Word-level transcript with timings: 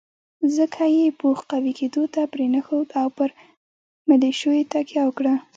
ځکه 0.57 0.81
یې 0.97 1.05
پوځ 1.19 1.39
قوي 1.51 1.73
کېدو 1.79 2.03
ته 2.13 2.21
پرېنښود 2.33 2.87
او 3.01 3.07
پر 3.17 3.29
ملېشو 4.09 4.49
یې 4.57 4.63
تکیه 4.73 5.03
وکړه. 5.05 5.33